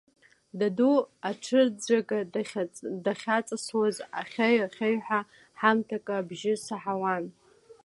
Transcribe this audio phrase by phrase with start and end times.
[0.59, 0.91] Даду
[1.29, 2.19] аҿырӡәӡәага
[3.03, 5.19] дахьаҵасуаз ахьаҩ-ахьаҩҳәа
[5.59, 7.25] ҳамҭакы абжьы саҳауан.